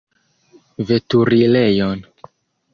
[0.87, 2.05] Veturilejon.